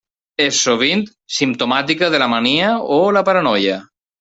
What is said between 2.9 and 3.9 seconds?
o la paranoia.